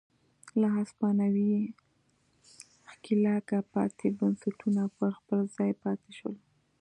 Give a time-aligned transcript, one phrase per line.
[0.59, 1.53] له هسپانوي
[2.91, 6.35] ښکېلاکه پاتې بنسټونه پر خپل ځای پاتې شول.